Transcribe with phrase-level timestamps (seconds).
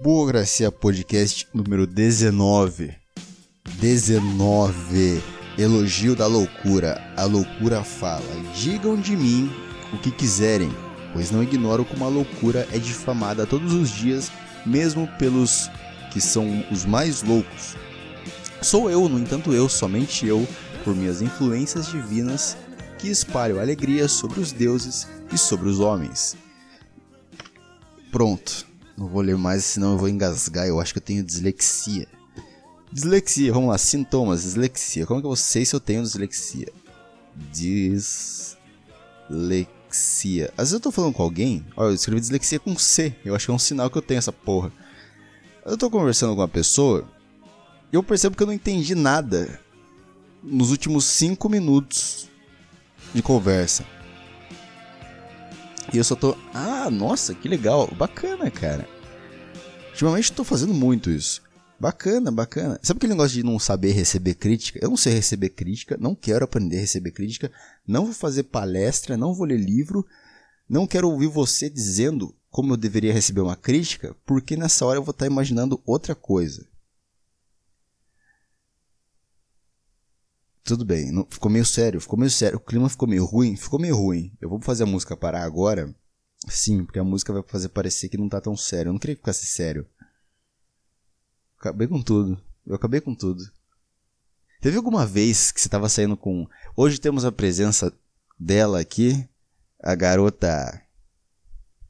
[0.00, 2.94] Burocracia Podcast número 19.
[3.80, 5.20] 19.
[5.58, 7.02] Elogio da loucura.
[7.16, 8.22] A loucura fala.
[8.54, 9.50] Digam de mim
[9.92, 10.70] o que quiserem,
[11.12, 14.30] pois não ignoro como a loucura é difamada todos os dias,
[14.64, 15.68] mesmo pelos
[16.12, 17.74] que são os mais loucos.
[18.62, 20.46] Sou eu, no entanto, eu, somente eu,
[20.84, 22.56] por minhas influências divinas,
[23.00, 26.36] que espalho alegria sobre os deuses e sobre os homens.
[28.12, 28.67] Pronto.
[28.98, 30.66] Não vou ler mais, senão eu vou engasgar.
[30.66, 32.08] Eu acho que eu tenho dislexia.
[32.92, 33.78] Dislexia, vamos lá.
[33.78, 35.06] Sintomas, dislexia.
[35.06, 36.72] Como que eu sei se eu tenho dislexia?
[37.52, 38.56] Dislexia.
[40.58, 41.64] Às vezes eu tô falando com alguém.
[41.76, 43.14] Olha, eu escrevi dislexia com C.
[43.24, 44.72] Eu acho que é um sinal que eu tenho essa porra.
[45.64, 47.08] Eu tô conversando com uma pessoa.
[47.92, 49.60] E eu percebo que eu não entendi nada
[50.42, 52.28] nos últimos 5 minutos
[53.14, 53.86] de conversa.
[55.92, 56.36] E eu só tô.
[56.52, 57.88] Ah, nossa, que legal.
[57.96, 58.88] Bacana, cara.
[59.90, 61.42] Ultimamente eu tô fazendo muito isso.
[61.80, 62.78] Bacana, bacana.
[62.82, 64.80] Sabe aquele negócio de não saber receber crítica?
[64.82, 67.52] Eu não sei receber crítica, não quero aprender a receber crítica,
[67.86, 70.04] não vou fazer palestra, não vou ler livro,
[70.68, 75.04] não quero ouvir você dizendo como eu deveria receber uma crítica, porque nessa hora eu
[75.04, 76.66] vou estar imaginando outra coisa.
[80.68, 82.58] Tudo bem, não, ficou meio sério, ficou meio sério.
[82.58, 84.30] O clima ficou meio ruim, ficou meio ruim.
[84.38, 85.94] Eu vou fazer a música parar agora.
[86.46, 88.90] Sim, porque a música vai fazer parecer que não tá tão sério.
[88.90, 89.86] Eu não queria que ficasse sério.
[91.58, 92.38] Acabei com tudo.
[92.66, 93.42] Eu acabei com tudo.
[94.60, 96.46] Teve alguma vez que você tava saindo com.
[96.76, 97.90] Hoje temos a presença
[98.38, 99.26] dela aqui,
[99.82, 100.82] a garota.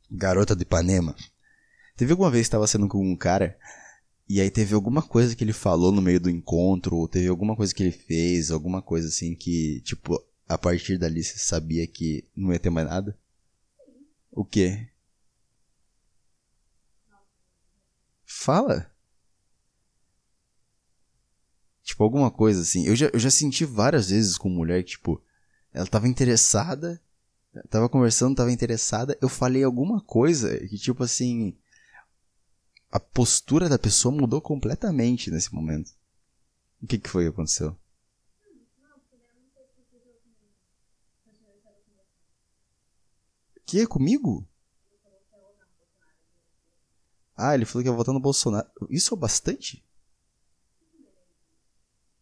[0.09, 1.17] Garota de Ipanema.
[1.97, 3.59] Teve alguma vez que tava saindo com um cara
[4.29, 7.57] e aí teve alguma coisa que ele falou no meio do encontro, ou teve alguma
[7.57, 12.29] coisa que ele fez, alguma coisa assim que, tipo, a partir dali você sabia que
[12.37, 13.19] não ia ter mais nada?
[14.31, 14.89] O quê?
[18.27, 18.91] Fala.
[21.83, 22.87] Tipo, alguma coisa assim.
[22.87, 25.23] Eu já, eu já senti várias vezes com mulher que, tipo,
[25.73, 27.01] ela tava interessada,
[27.71, 31.57] tava conversando, tava interessada, eu falei alguma coisa que, tipo assim,
[32.91, 35.93] a postura da pessoa mudou completamente nesse momento.
[36.83, 37.77] O que, que foi que aconteceu?
[43.67, 44.49] Que é comigo?
[47.37, 48.67] Ah, ele falou que ia votar no Bolsonaro.
[48.89, 49.85] Isso é bastante?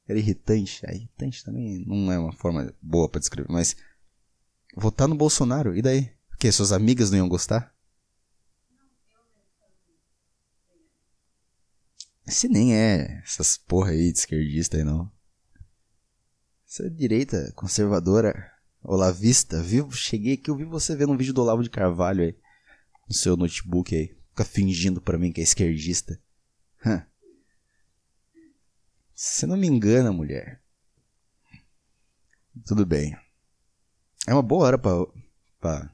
[0.08, 0.84] Era irritante.
[0.84, 3.76] É, irritante também não é uma forma boa para descrever, mas
[4.76, 6.12] votar no Bolsonaro, e daí?
[6.32, 6.50] O que?
[6.50, 7.75] Suas amigas não iam gostar?
[12.26, 15.10] Esse nem é essas porra aí de esquerdista aí não.
[16.68, 19.90] Essa direita conservadora, olavista, viu?
[19.92, 22.36] Cheguei aqui, eu vi você vendo um vídeo do Olavo de Carvalho aí.
[23.08, 24.16] No seu notebook aí.
[24.30, 26.20] Fica fingindo pra mim que é esquerdista.
[29.14, 30.60] Você não me engana, mulher.
[32.66, 33.16] Tudo bem.
[34.26, 34.92] É uma boa hora pra.
[35.60, 35.90] pra.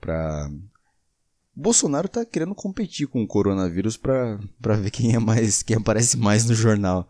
[0.00, 0.50] pra
[1.56, 5.62] Bolsonaro tá querendo competir com o coronavírus pra, pra ver quem é mais.
[5.62, 7.08] quem aparece mais no jornal.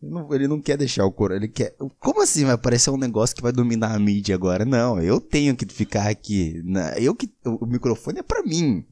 [0.00, 1.48] Ele não, ele não quer deixar o coronavírus.
[1.48, 1.76] Ele quer.
[1.98, 4.64] Como assim vai aparecer um negócio que vai dominar a mídia agora?
[4.64, 6.62] Não, eu tenho que ficar aqui.
[6.64, 7.28] Na, eu que.
[7.44, 8.86] O microfone é pra mim.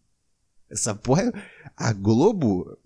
[0.68, 1.32] Essa porra é.
[1.76, 2.76] A Globo.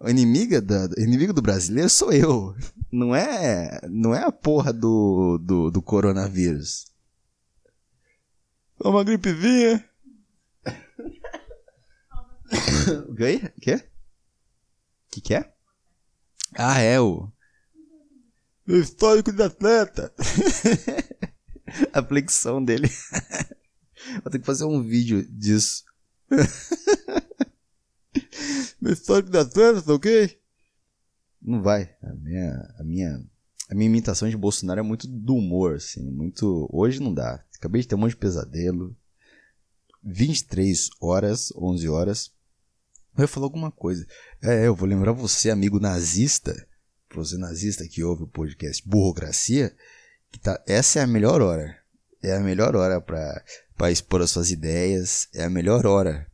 [0.00, 2.56] A inimiga da, inimigo do brasileiro sou eu.
[2.90, 3.80] Não é.
[3.88, 6.89] Não é a porra do, do, do coronavírus.
[8.82, 9.84] Uma gripezinha.
[13.20, 13.52] Oi?
[13.60, 13.84] Quê?
[15.10, 15.52] Que que é?
[16.54, 17.30] Ah, é o.
[18.66, 20.14] O histórico de atleta.
[21.92, 22.88] A flexão dele.
[24.24, 25.84] Vou ter que fazer um vídeo disso.
[28.80, 30.40] Meu histórico de atleta, tá ok?
[31.42, 31.94] Não vai.
[32.02, 33.22] A minha, a minha,
[33.70, 36.10] a minha imitação de Bolsonaro é muito do humor, assim.
[36.10, 36.66] Muito.
[36.72, 37.44] Hoje não dá.
[37.60, 38.96] Acabei de ter um monte de pesadelo.
[40.02, 42.32] 23 horas, 11 horas.
[43.14, 44.06] Eu ia falar alguma coisa.
[44.42, 46.66] É, eu vou lembrar você, amigo nazista,
[47.14, 49.76] você nazista que ouve o podcast Burocracia,
[50.32, 51.78] que tá, essa é a melhor hora.
[52.22, 56.26] É a melhor hora para expor as suas ideias, é a melhor hora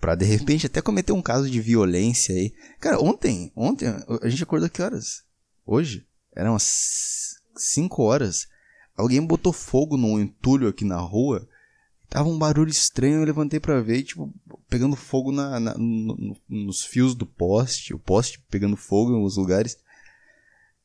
[0.00, 2.52] para de repente até cometer um caso de violência aí.
[2.80, 3.86] Cara, ontem, ontem
[4.20, 5.22] a gente acordou que horas?
[5.64, 6.06] Hoje?
[6.34, 8.48] Eram umas 5 horas.
[8.96, 11.48] Alguém botou fogo num entulho aqui na rua.
[12.08, 14.32] Tava um barulho estranho, eu levantei para ver, tipo,
[14.68, 19.36] pegando fogo na, na no, nos fios do poste, o poste pegando fogo em alguns
[19.36, 19.78] lugares.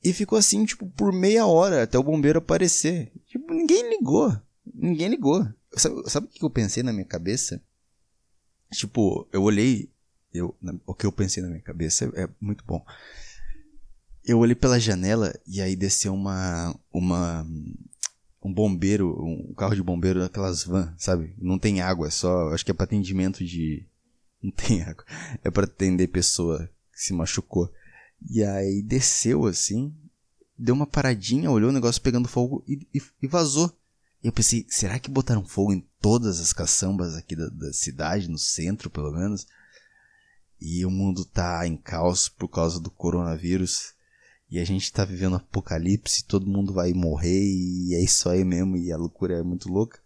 [0.04, 3.12] E ficou assim, tipo, por meia hora até o bombeiro aparecer.
[3.26, 4.36] Tipo, ninguém ligou.
[4.74, 5.46] Ninguém ligou.
[5.74, 7.62] Sabe, sabe o que eu pensei na minha cabeça?
[8.72, 9.90] Tipo, eu olhei.
[10.34, 10.56] Eu,
[10.86, 12.86] o que eu pensei na minha cabeça é, é muito bom.
[14.24, 16.78] Eu olhei pela janela e aí desceu uma.
[16.92, 17.46] uma
[18.48, 21.36] um bombeiro, um carro de bombeiro daquelas van, sabe?
[21.38, 22.50] Não tem água, é só.
[22.54, 23.86] Acho que é para atendimento de.
[24.42, 25.04] Não tem água.
[25.44, 27.72] É para atender pessoa que se machucou.
[28.30, 29.94] E aí desceu assim,
[30.58, 33.72] deu uma paradinha, olhou o negócio pegando fogo e, e, e vazou.
[34.24, 38.30] E eu pensei, será que botaram fogo em todas as caçambas aqui da, da, cidade,
[38.30, 39.48] no centro pelo menos?
[40.60, 43.94] E o mundo tá em caos por causa do coronavírus.
[44.50, 48.78] E a gente tá vivendo apocalipse, todo mundo vai morrer e é isso aí mesmo,
[48.78, 50.00] e a loucura é muito louca.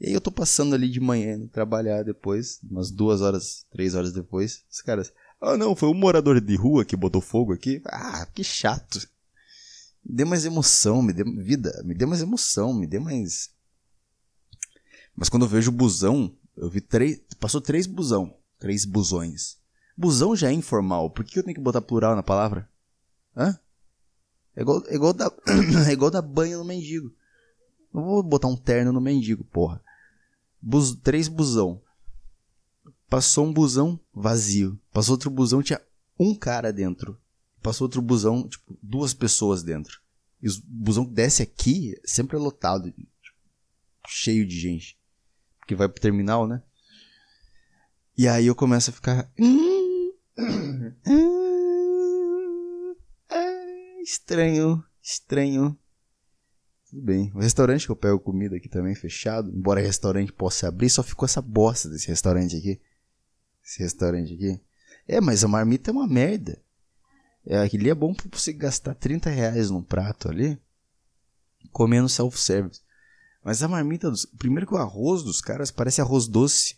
[0.00, 4.12] E aí eu tô passando ali de manhã trabalhar depois, umas duas horas, três horas
[4.12, 7.80] depois, os caras, ah não, foi um morador de rua que botou fogo aqui.
[7.86, 8.98] Ah, que chato.
[10.04, 13.50] Me dê mais emoção, me dê vida, me dê mais emoção, me dê mais.
[15.14, 17.20] Mas quando eu vejo busão, eu vi três.
[17.40, 18.36] Passou três busão.
[18.58, 19.58] Três busões.
[19.96, 21.10] Busão já é informal.
[21.10, 22.68] Por que eu tenho que botar plural na palavra?
[23.36, 23.58] Hã?
[24.56, 25.30] É igual, é igual, dar,
[25.86, 27.14] é igual dar banho no mendigo.
[27.92, 29.82] Não vou botar um terno no mendigo, porra.
[30.60, 31.80] Bus, três busão.
[33.08, 34.80] Passou um busão vazio.
[34.92, 35.80] Passou outro busão, tinha
[36.18, 37.18] um cara dentro
[37.66, 40.00] passou outro busão, tipo, duas pessoas dentro.
[40.40, 43.10] E o busão que desce aqui sempre é lotado, tipo,
[44.06, 44.96] cheio de gente.
[45.58, 46.62] Porque vai pro terminal, né?
[48.16, 49.28] E aí eu começo a ficar.
[54.06, 55.76] Estranho, estranho.
[56.88, 57.32] Tudo bem.
[57.34, 59.50] O restaurante que eu pego comida aqui também fechado.
[59.50, 62.80] Embora restaurante possa abrir, só ficou essa bosta desse restaurante aqui.
[63.64, 64.60] Esse restaurante aqui.
[65.08, 66.62] É, mas a marmita é uma merda.
[67.44, 70.56] É, aquele é bom pra você gastar 30 reais num prato ali,
[71.72, 72.82] comendo self-service.
[73.42, 74.24] Mas a marmita dos.
[74.24, 76.76] Primeiro que o arroz dos caras parece arroz doce.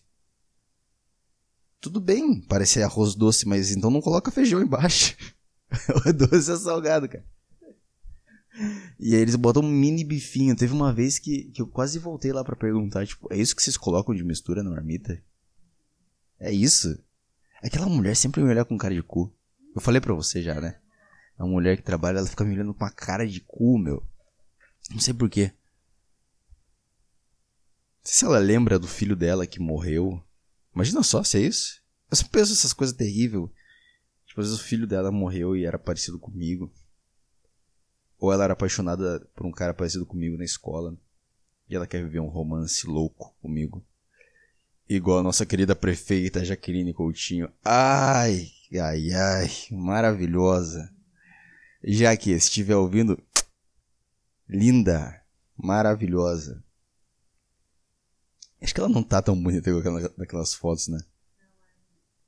[1.78, 5.14] Tudo bem, parece arroz doce, mas então não coloca feijão embaixo.
[6.06, 7.24] o doce é salgado, cara.
[8.98, 10.56] E aí eles botam um mini bifinho.
[10.56, 13.62] Teve uma vez que, que eu quase voltei lá para perguntar, tipo, é isso que
[13.62, 15.22] vocês colocam de mistura na marmita?
[16.40, 16.98] É isso?
[17.62, 19.32] Aquela mulher sempre me olha com cara de cu.
[19.74, 20.78] Eu falei pra você já, né?
[21.36, 24.02] A mulher que trabalha, ela fica me olhando com uma cara de cu, meu.
[24.90, 25.52] Não sei porquê.
[27.98, 30.20] Não sei se ela lembra do filho dela que morreu.
[30.74, 31.80] Imagina só se é isso.
[32.10, 33.48] Eu sempre penso essas coisas terríveis.
[34.38, 36.72] Tipo, às vezes o filho dela morreu e era parecido comigo.
[38.18, 40.96] Ou ela era apaixonada por um cara parecido comigo na escola.
[41.68, 43.84] E ela quer viver um romance louco comigo.
[44.88, 47.52] Igual a nossa querida prefeita Jaqueline Coutinho.
[47.64, 48.48] Ai,
[48.80, 50.88] ai, ai, maravilhosa.
[51.82, 53.20] Já que estiver ouvindo,
[54.48, 55.20] linda,
[55.56, 56.62] maravilhosa.
[58.62, 61.00] Acho que ela não tá tão bonita igual naquelas fotos, né?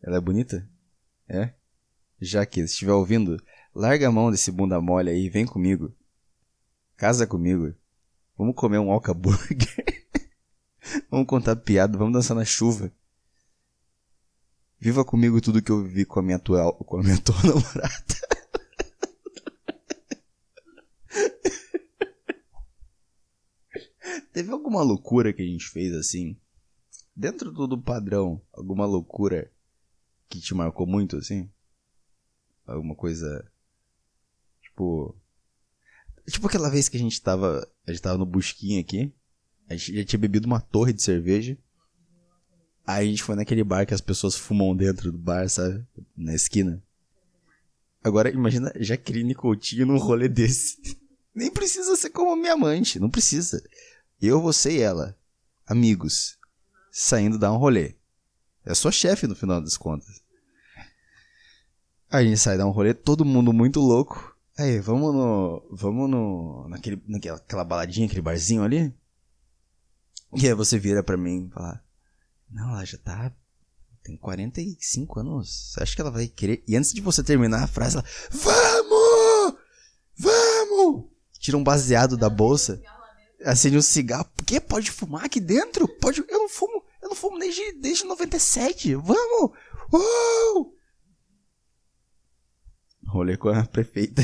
[0.03, 0.69] Ela é bonita?
[1.29, 1.60] É?
[2.21, 3.43] Já que estiver ouvindo,
[3.75, 5.93] larga a mão desse bunda mole aí e vem comigo.
[6.97, 7.75] Casa comigo.
[8.37, 10.07] Vamos comer um alca burger.
[11.11, 12.93] vamos contar piada, vamos dançar na chuva.
[14.79, 17.91] Viva comigo tudo que eu vivi com a minha atual, com a minha atual namorada.
[24.33, 26.37] Teve alguma loucura que a gente fez assim?
[27.17, 29.51] Dentro do padrão, alguma loucura
[30.29, 31.51] que te marcou muito assim?
[32.71, 33.45] Alguma coisa
[34.63, 35.15] tipo
[36.27, 39.13] tipo aquela vez que a gente tava, a gente tava no busquinho aqui
[39.71, 41.57] a gente já tinha bebido uma torre de cerveja.
[42.85, 45.87] Aí a gente foi naquele bar que as pessoas fumam dentro do bar, sabe?
[46.17, 46.83] Na esquina.
[48.03, 50.99] Agora imagina Jaqueline Coutinho num rolê desse.
[51.33, 53.63] Nem precisa ser como minha amante, não precisa.
[54.21, 55.17] Eu, você e ela,
[55.65, 56.37] amigos,
[56.91, 57.95] saindo dar um rolê.
[58.65, 60.21] É sua chefe no final das contas.
[62.11, 64.35] A gente sai dar um rolê, todo mundo muito louco.
[64.59, 65.63] Aí, vamos no.
[65.71, 66.67] Vamos no.
[66.69, 68.93] Naquele, naquela baladinha, aquele barzinho ali?
[70.35, 71.81] E aí você vira para mim e fala:
[72.51, 73.33] Não, ela já tá.
[74.03, 75.73] Tem 45 anos.
[75.73, 76.65] Você acha que ela vai querer.
[76.67, 79.55] E antes de você terminar a frase, ela: Vamos!
[80.17, 81.05] Vamos!
[81.39, 82.83] Tira um baseado da bolsa.
[83.45, 84.25] Acende um cigarro.
[84.25, 84.61] Por?
[84.63, 85.87] Pode fumar aqui dentro?
[85.87, 86.25] Pode.
[86.29, 86.83] Eu não fumo.
[87.01, 88.97] Eu não fumo desde, desde 97.
[88.97, 89.53] Vamos!
[89.93, 90.80] Uou!
[93.11, 94.23] Rolê com a prefeita.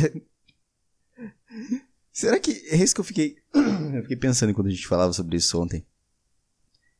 [2.13, 3.37] Será que é isso que eu fiquei.
[3.53, 5.85] Eu fiquei pensando quando a gente falava sobre isso ontem.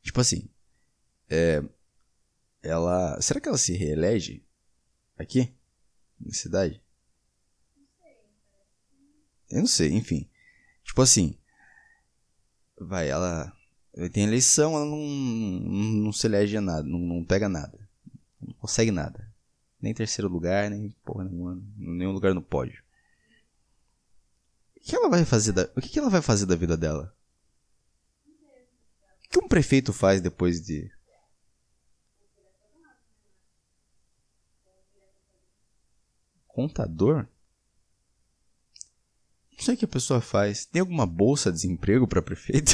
[0.01, 0.49] Tipo assim,
[1.29, 1.63] é,
[2.61, 3.19] ela.
[3.21, 4.43] Será que ela se reelege
[5.17, 5.53] aqui?
[6.19, 6.81] Na cidade?
[9.49, 10.29] Eu não sei, enfim.
[10.83, 11.37] Tipo assim.
[12.79, 13.51] Vai, ela.
[14.11, 17.89] Tem eleição, ela não, não se elege a nada, não, não pega nada.
[18.41, 19.26] Não consegue nada.
[19.81, 22.83] Nem terceiro lugar, nem porra nenhuma, nenhum lugar no pódio.
[24.75, 27.15] O que ela vai fazer da, o que, ela vai fazer da vida dela?
[29.25, 30.89] O que um prefeito faz depois de
[36.47, 37.27] contador?
[39.51, 40.65] Não sei o que a pessoa faz.
[40.65, 42.73] Tem alguma bolsa de desemprego para prefeito?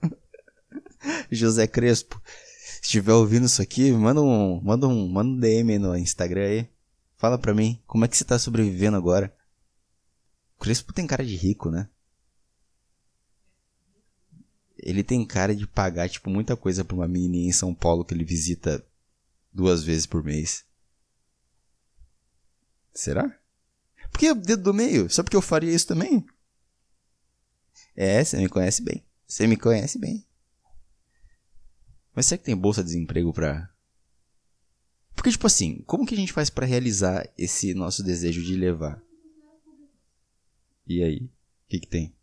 [1.30, 2.20] José Crespo,
[2.64, 6.68] se estiver ouvindo isso aqui, manda um, manda um, manda um DM no Instagram aí.
[7.16, 9.34] Fala pra mim, como é que você tá sobrevivendo agora?
[10.58, 11.88] Crespo tem cara de rico, né?
[14.78, 18.14] Ele tem cara de pagar, tipo, muita coisa pra uma menina em São Paulo que
[18.14, 18.84] ele visita
[19.52, 20.64] duas vezes por mês.
[22.94, 23.38] Será?
[24.10, 25.10] Porque o dedo do meio?
[25.10, 26.24] Só porque eu faria isso também?
[27.94, 29.04] É, você me conhece bem.
[29.26, 30.26] Você me conhece bem.
[32.14, 33.68] Mas será que tem bolsa de desemprego pra.
[35.14, 39.02] Porque, tipo assim, como que a gente faz para realizar esse nosso desejo de levar?
[40.86, 41.24] E aí?
[41.24, 41.30] O
[41.68, 42.14] que, que tem?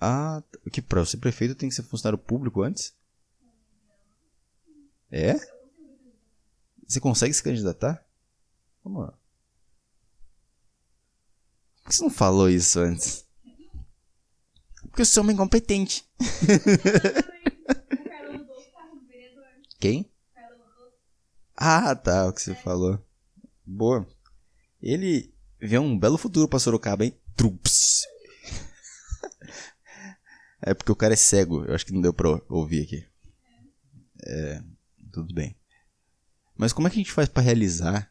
[0.00, 2.94] Ah, que pra ser prefeito tem que ser funcionário público antes?
[5.10, 5.34] É?
[6.86, 8.04] Você consegue se candidatar?
[8.82, 9.18] Vamos lá.
[11.82, 13.24] Por que você não falou isso antes?
[14.94, 16.08] Porque eu sou uma incompetente.
[19.80, 20.08] Quem?
[21.56, 23.04] Ah, tá, o que você falou.
[23.66, 24.06] Boa.
[24.80, 27.20] Ele vê um belo futuro pra Sorocaba, hein?
[27.34, 28.06] Trups.
[30.62, 31.64] É porque o cara é cego.
[31.64, 33.04] Eu acho que não deu pra ouvir aqui.
[34.24, 34.62] É,
[35.12, 35.56] tudo bem.
[36.56, 38.10] Mas como é que a gente faz para realizar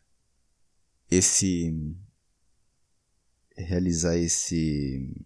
[1.09, 1.73] esse
[3.57, 5.25] realizar esse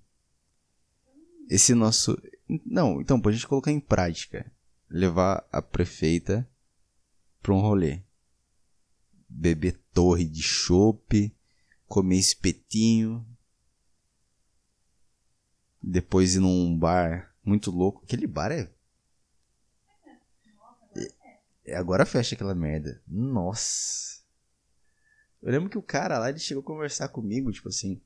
[1.49, 2.17] esse nosso.
[2.65, 4.51] Não, então, pra gente colocar em prática.
[4.89, 6.47] Levar a prefeita
[7.41, 8.01] pra um rolê.
[9.27, 11.35] Beber torre de chope,
[11.85, 13.25] comer espetinho.
[15.81, 18.03] Depois ir num bar muito louco.
[18.03, 18.69] Aquele bar é.
[21.65, 23.01] é agora fecha aquela merda.
[23.07, 24.21] Nossa.
[25.41, 28.01] Eu lembro que o cara lá ele chegou a conversar comigo, tipo assim.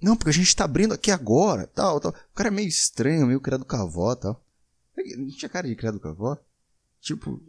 [0.00, 2.12] Não, porque a gente tá abrindo aqui agora, tal, tal.
[2.12, 4.42] O cara é meio estranho, meio criado com a avó, tal.
[5.16, 6.38] Não tinha cara de criado com a avó?
[7.00, 7.42] Tipo...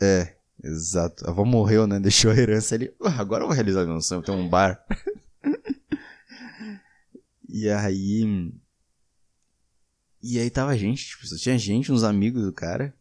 [0.00, 1.26] É, exato.
[1.26, 1.98] A avó morreu, né?
[2.00, 2.92] Deixou a herança ali.
[3.00, 4.84] agora eu vou realizar minha sonho, tem um bar.
[7.48, 8.52] e aí...
[10.20, 12.94] E aí tava gente, tipo, só tinha gente, uns amigos do cara.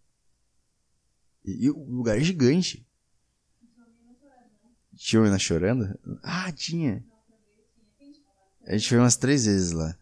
[1.46, 2.88] E o lugar é gigante.
[5.04, 6.00] Tinha uma chorando?
[6.22, 7.04] Ah, tinha.
[8.68, 9.98] A gente foi umas três vezes lá.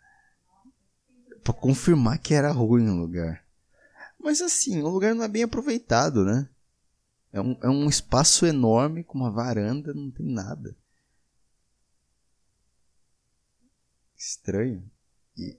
[1.41, 3.41] Pra confirmar que era ruim o lugar.
[4.19, 6.49] Mas assim, o lugar não é bem aproveitado, né?
[7.31, 10.75] É um, é um espaço enorme com uma varanda, não tem nada.
[14.17, 14.83] Estranho.
[15.37, 15.57] E...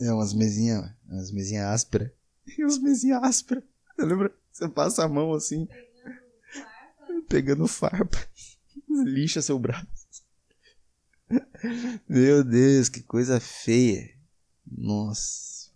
[0.00, 0.90] É, umas mesinhas.
[1.06, 2.10] Umas mesinhas ásperas.
[2.58, 3.62] Umas mesinhas ásperas.
[3.98, 4.34] Lembra?
[4.50, 5.68] Você passa a mão assim
[7.28, 8.18] pegando farpa.
[9.04, 9.86] Lixa seu braço.
[12.08, 14.10] Meu Deus, que coisa feia.
[14.66, 15.70] Nossa.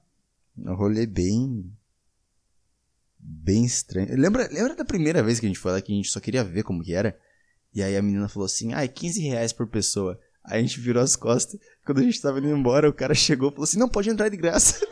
[0.56, 1.70] Um rolê bem.
[3.18, 4.18] Bem estranho.
[4.18, 6.42] Lembra, lembra da primeira vez que a gente foi lá que a gente só queria
[6.42, 7.18] ver como que era?
[7.74, 10.18] E aí a menina falou assim: ah, é 15 reais por pessoa.
[10.44, 11.60] Aí a gente virou as costas.
[11.84, 14.28] Quando a gente tava indo embora, o cara chegou e falou assim: não, pode entrar
[14.28, 14.84] de graça.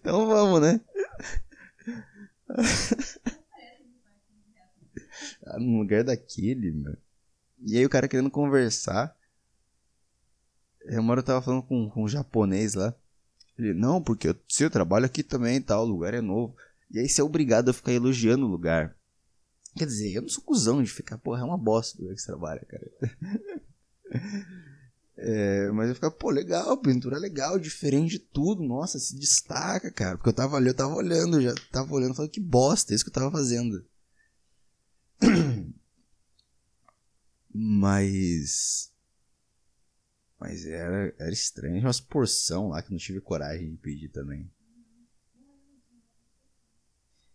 [0.00, 0.80] então vamos, né?
[5.58, 6.72] Tá no lugar daquele.
[7.60, 9.14] E aí o cara querendo conversar.
[10.82, 12.94] Eu, hora eu tava falando com, com um japonês lá.
[13.58, 16.56] Ele, não, porque eu, se eu trabalho aqui também tal, o lugar é novo.
[16.90, 18.96] E aí você é obrigado a ficar elogiando o lugar.
[19.76, 22.22] Quer dizer, eu não sou cuzão de ficar, porra, é uma bosta o lugar que
[22.22, 22.90] você trabalha, cara.
[25.18, 30.16] é, mas eu ficava, pô, legal, pintura legal, diferente de tudo, nossa, se destaca, cara.
[30.16, 33.04] Porque eu tava ali, eu tava olhando, já tava olhando, falando que bosta, é isso
[33.04, 33.84] que eu tava fazendo.
[37.52, 38.92] Mas.
[40.38, 41.74] Mas era, era estranho.
[41.74, 44.48] Tinha umas porção lá que não tive coragem de pedir também.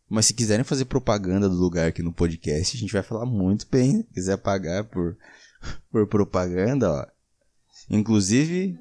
[0.08, 3.68] Mas se quiserem fazer propaganda do lugar aqui no podcast, a gente vai falar muito
[3.70, 4.04] bem.
[4.04, 5.18] Se quiser pagar por,
[5.92, 7.08] por propaganda, ó.
[7.90, 8.80] Inclusive.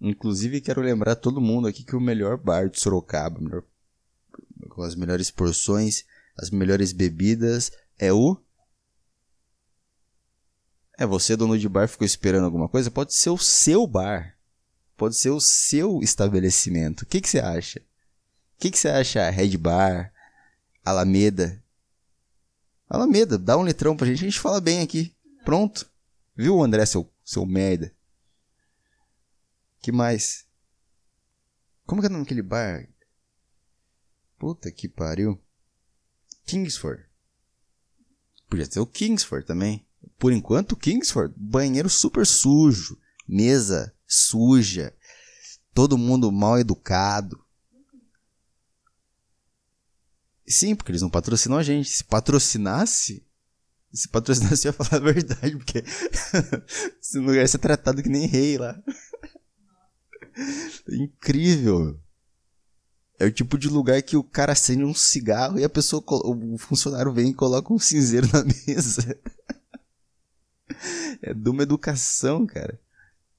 [0.00, 3.64] Inclusive, quero lembrar todo mundo aqui que o melhor bar de Sorocaba, melhor,
[4.68, 6.04] com as melhores porções,
[6.36, 8.40] as melhores bebidas, é o
[10.98, 12.90] É, você, dono de bar, ficou esperando alguma coisa?
[12.90, 14.36] Pode ser o seu bar.
[14.96, 17.02] Pode ser o seu estabelecimento.
[17.02, 17.78] O que, que você acha?
[17.78, 19.30] O que, que você acha?
[19.30, 20.12] Red Bar,
[20.84, 21.62] Alameda.
[22.88, 25.14] Alameda, dá um letrão pra gente, a gente fala bem aqui.
[25.44, 25.88] Pronto.
[26.34, 27.94] Viu, André, seu, seu merda?
[29.80, 30.46] que mais?
[31.86, 32.86] Como que é o nome daquele bar?
[34.38, 35.40] Puta que pariu.
[36.44, 37.07] Kingsford.
[38.48, 39.86] Podia ser o Kingsford também.
[40.18, 44.94] Por enquanto, Kingsford, banheiro super sujo, mesa suja,
[45.74, 47.44] todo mundo mal educado.
[50.46, 51.90] Sim, porque eles não patrocinam a gente.
[51.90, 53.24] Se patrocinasse,
[53.92, 55.84] se patrocinasse, eu ia falar a verdade, porque
[57.00, 58.80] esse lugar ia ser tratado que nem rei lá.
[60.88, 62.00] Incrível.
[63.18, 66.56] É o tipo de lugar que o cara acende um cigarro e a pessoa, o
[66.56, 69.18] funcionário vem e coloca um cinzeiro na mesa.
[71.20, 72.80] É de uma educação, cara.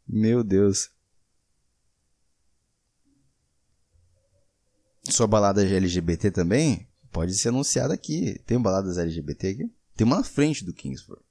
[0.06, 0.90] Meu Deus.
[5.10, 6.88] Sua balada de LGBT também?
[7.10, 8.38] Pode ser anunciada aqui.
[8.46, 9.72] Tem baladas LGBT aqui?
[9.96, 11.24] Tem uma na frente do Kingsford.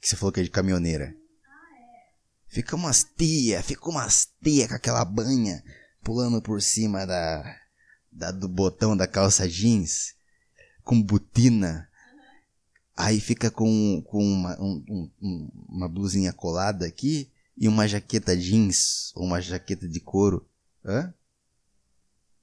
[0.00, 1.14] Que você falou que é de caminhoneira.
[2.48, 5.62] Fica umas tia, fica umas tia com aquela banha
[6.02, 7.61] pulando por cima da,
[8.12, 10.14] da do botão da calça jeans
[10.84, 11.88] com botina.
[12.96, 19.12] Aí fica com, com uma, um, um, uma blusinha colada aqui e uma jaqueta jeans
[19.14, 20.46] ou uma jaqueta de couro.
[20.84, 21.12] Hã?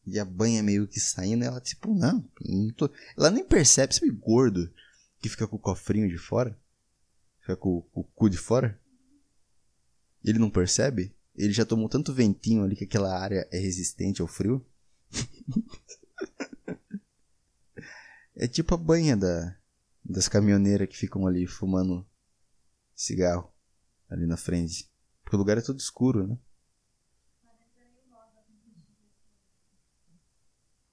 [0.06, 2.90] E a banha meio que saindo, ela tipo, não, não tô...
[3.16, 4.72] ela nem percebe, sabe gordo
[5.22, 6.58] que fica com o cofrinho de fora?
[7.42, 8.80] Fica com, com o cu de fora?
[10.24, 11.14] Ele não percebe?
[11.36, 14.66] Ele já tomou tanto ventinho ali que aquela área é resistente ao frio?
[18.36, 19.58] É tipo a banha da,
[20.04, 22.08] das caminhoneiras que ficam ali fumando
[22.96, 23.54] cigarro
[24.10, 24.90] ali na frente.
[25.24, 26.38] Porque o lugar é todo escuro, né?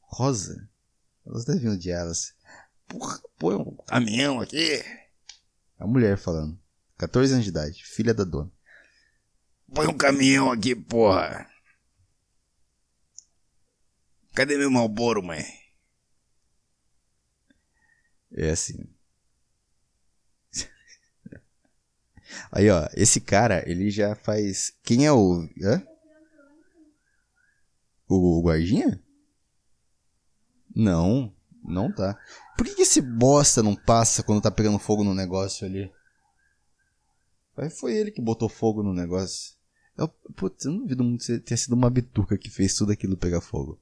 [0.00, 0.68] Rosa?
[1.26, 2.34] Elas devem odiá-las.
[2.86, 4.82] Porra, põe um caminhão aqui.
[5.78, 6.58] A mulher falando.
[6.96, 8.50] 14 anos de idade, filha da dona.
[9.74, 11.46] Põe um caminhão aqui, porra.
[14.36, 15.42] Cadê meu malboro, mãe?
[18.30, 18.86] É assim.
[22.52, 24.76] Aí, ó, esse cara, ele já faz.
[24.82, 25.48] Quem é o.
[25.62, 25.82] Hã?
[28.06, 29.02] O guardinha?
[30.74, 32.20] Não, não tá.
[32.58, 35.90] Por que, que esse bosta não passa quando tá pegando fogo no negócio ali?
[37.70, 39.56] Foi ele que botou fogo no negócio.
[39.96, 43.40] Eu, putz, eu não duvido muito ter sido uma bituca que fez tudo aquilo pegar
[43.40, 43.80] fogo.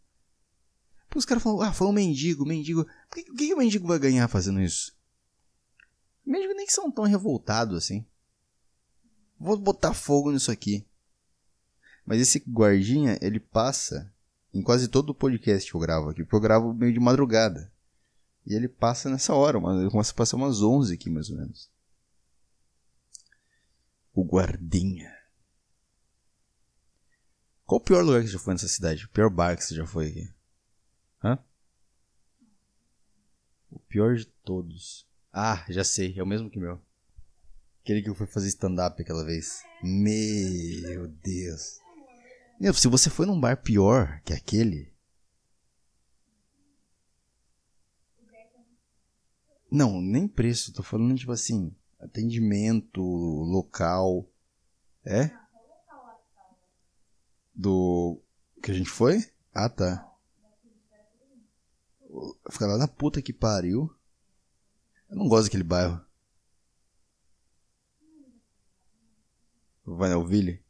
[1.14, 2.84] Os caras falam, ah, foi um mendigo, mendigo.
[3.12, 4.94] Que, o que, que o mendigo vai ganhar fazendo isso?
[6.26, 8.04] Mendigo nem são tão revoltados assim.
[9.38, 10.86] Vou botar fogo nisso aqui.
[12.04, 14.12] Mas esse guardinha, ele passa
[14.52, 17.72] em quase todo o podcast que eu gravo aqui, porque eu gravo meio de madrugada.
[18.46, 21.70] E ele passa nessa hora, ele começa a passar umas 11 aqui mais ou menos.
[24.12, 25.12] O guardinha.
[27.64, 29.06] Qual o pior lugar que você já foi nessa cidade?
[29.06, 30.33] O pior bar que você já foi aqui?
[31.24, 31.38] Hã?
[33.70, 35.06] O pior de todos.
[35.32, 36.80] Ah, já sei, é o mesmo que o meu.
[37.80, 39.62] Aquele que eu fui fazer stand-up aquela vez.
[39.82, 41.80] Meu Deus.
[42.60, 44.92] Meu, se você foi num bar pior que aquele.
[49.70, 54.28] Não, nem preço, tô falando tipo assim, atendimento, local.
[55.04, 55.30] É?
[57.54, 58.20] Do
[58.62, 59.24] que a gente foi?
[59.52, 60.13] Ah, tá.
[62.50, 63.90] Ficar lá na puta que pariu.
[65.08, 66.00] Eu não gosto daquele bairro.
[69.84, 70.62] Vai na Alville?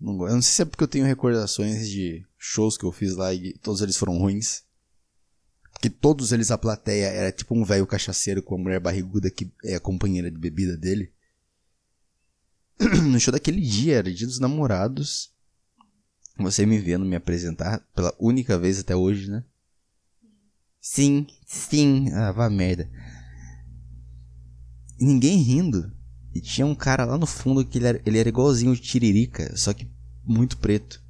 [0.00, 3.14] Não, eu não sei se é porque eu tenho recordações de shows que eu fiz
[3.16, 4.64] lá e todos eles foram ruins.
[5.80, 9.52] Que todos eles a plateia era tipo um velho cachaceiro com uma mulher barriguda que
[9.64, 11.12] é a companheira de bebida dele.
[13.10, 15.29] No show daquele dia, era dia dos namorados.
[16.40, 19.44] Você me vendo me apresentar pela única vez até hoje, né?
[20.80, 22.10] Sim, sim.
[22.12, 22.90] Ah, vá merda.
[24.98, 25.92] Ninguém rindo.
[26.34, 29.56] E tinha um cara lá no fundo que ele era, ele era igualzinho o Tiririca,
[29.56, 29.90] só que
[30.24, 31.02] muito preto.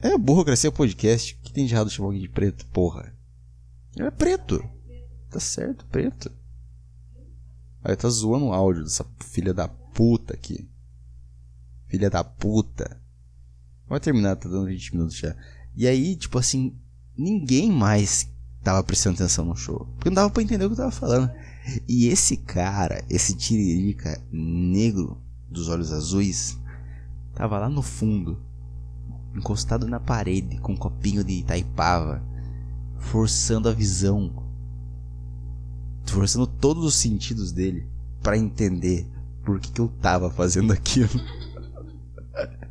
[0.00, 1.34] É burocracia podcast.
[1.34, 3.16] O que tem de errado chamar alguém de preto, porra?
[3.96, 4.62] Ele é preto.
[5.30, 6.30] Tá certo, preto.
[7.82, 10.68] Aí tá zoando o áudio dessa filha da puta aqui.
[11.86, 13.02] Filha da puta.
[13.88, 15.34] Vai terminar, tá dando 20 minutos já.
[15.76, 16.74] E aí, tipo assim,
[17.16, 18.28] ninguém mais
[18.62, 19.86] tava prestando atenção no show.
[19.94, 21.30] Porque não dava pra entender o que eu tava falando.
[21.88, 25.20] E esse cara, esse tiririca negro
[25.50, 26.58] dos olhos azuis,
[27.34, 28.38] tava lá no fundo,
[29.34, 32.22] encostado na parede com um copinho de Itaipava,
[32.98, 34.42] forçando a visão,
[36.06, 37.86] forçando todos os sentidos dele
[38.22, 39.06] para entender
[39.44, 41.10] por que, que eu tava fazendo aquilo.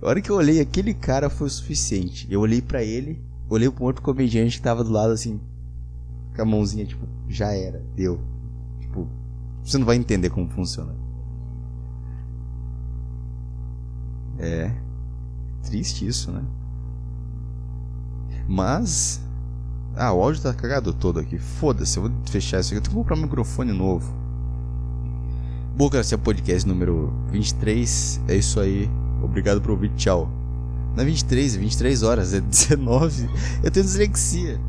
[0.00, 2.26] a hora que eu olhei aquele cara foi o suficiente.
[2.30, 5.40] Eu olhei para ele, olhei pro outro comediante que tava do lado assim,
[6.34, 8.20] com a mãozinha tipo, já era, deu.
[8.80, 9.08] Tipo,
[9.62, 10.94] você não vai entender como funciona.
[14.38, 14.70] É.
[15.64, 16.42] Triste isso, né?
[18.48, 19.22] Mas.
[19.96, 21.38] Ah, o áudio tá cagado todo aqui.
[21.38, 22.78] Foda-se, eu vou fechar isso aqui.
[22.78, 24.12] Eu tenho que comprar um microfone novo.
[25.94, 28.20] Esse é o podcast número 23.
[28.28, 28.88] É isso aí.
[29.24, 29.90] Obrigado por ouvir.
[29.96, 30.28] Tchau.
[30.96, 33.28] É 23, é 23 horas, é 19.
[33.62, 34.60] Eu tenho dislexia.